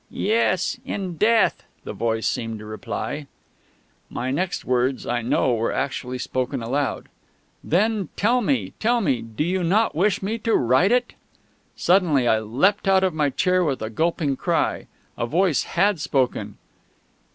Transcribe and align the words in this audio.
"Yes 0.09 0.79
in 0.83 1.15
death," 1.17 1.61
the 1.83 1.93
voice 1.93 2.27
seemed 2.27 2.57
to 2.57 2.65
reply. 2.65 3.27
My 4.09 4.31
next 4.31 4.65
words, 4.65 5.05
I 5.05 5.21
know, 5.21 5.53
were 5.53 5.71
actually 5.71 6.17
spoken 6.17 6.59
aloud. 6.63 7.07
"Then 7.63 8.09
tell 8.15 8.41
me 8.41 8.73
tell 8.79 8.99
me 8.99 9.21
do 9.21 9.43
you 9.43 9.63
not 9.63 9.93
wish 9.93 10.23
me 10.23 10.39
to 10.39 10.55
write 10.55 10.91
it?" 10.91 11.13
Suddenly 11.75 12.27
I 12.27 12.39
leapt 12.39 12.87
out 12.87 13.03
of 13.03 13.13
my 13.13 13.29
chair 13.29 13.63
with 13.63 13.83
a 13.83 13.91
gulping 13.91 14.35
cry. 14.37 14.87
A 15.19 15.27
voice 15.27 15.65
had 15.77 15.99
spoken.... 15.99 16.57